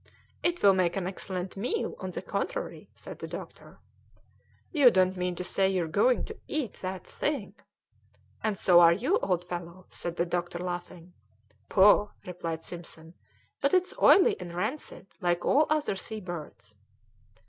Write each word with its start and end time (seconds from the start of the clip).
"It 0.41 0.63
will 0.63 0.73
make 0.73 0.95
an 0.95 1.05
excellent 1.05 1.55
meal, 1.55 1.93
on 1.99 2.09
the 2.09 2.23
contrary," 2.23 2.89
said 2.95 3.19
the 3.19 3.27
doctor. 3.27 3.77
"You 4.71 4.89
don't 4.89 5.15
mean 5.15 5.35
to 5.35 5.43
say 5.43 5.69
you 5.69 5.83
are 5.85 5.87
going 5.87 6.25
to 6.25 6.39
eat 6.47 6.73
that 6.81 7.05
thing?" 7.05 7.53
"And 8.43 8.57
so 8.57 8.79
are 8.79 8.93
you, 8.93 9.19
old 9.19 9.47
fellow," 9.47 9.85
said 9.91 10.15
the 10.15 10.25
doctor, 10.25 10.57
laughing. 10.57 11.13
"Poh!" 11.69 12.09
replied 12.25 12.63
Simpson, 12.63 13.13
"but 13.61 13.75
it's 13.75 13.93
oily 14.01 14.35
and 14.39 14.55
rancid, 14.55 15.05
like 15.19 15.45
all 15.45 15.67
other 15.69 15.95
sea 15.95 16.19
birds." 16.19 16.77